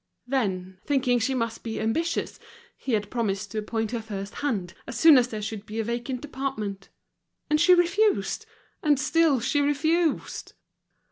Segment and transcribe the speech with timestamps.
[0.25, 2.39] Then, thinking she must be ambitious,
[2.75, 5.83] he had promised to appoint her first hand, as soon as there should be a
[5.83, 6.89] vacant department.
[7.51, 8.47] And she refused,
[8.81, 10.53] and still she refused!